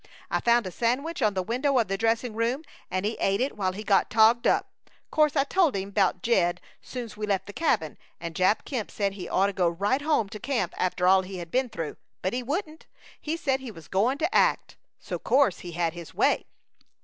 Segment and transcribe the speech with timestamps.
[0.31, 3.55] I found a sandwich on the window of the dressing room, and he ate it
[3.55, 4.67] while he got togged up
[5.11, 9.13] 'course I told him 'bout Jed soon's we left the cabin, and Jap Kemp said
[9.13, 12.41] he'd oughta go right home to camp after all he had been through; but he
[12.41, 12.87] wouldn't;
[13.21, 14.75] he said he was goin' to act.
[14.99, 16.47] So 'course he had his way!